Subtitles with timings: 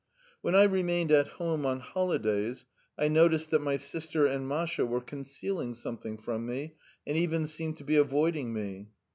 [0.41, 2.65] When I was at home on holidays
[2.97, 6.73] I noticed that my wife and sister were hiding something from me
[7.05, 8.87] and even seemed to be avoiding me.